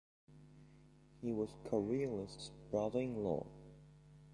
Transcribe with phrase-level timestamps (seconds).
[1.21, 3.45] He was Coriolis's brother-in-law.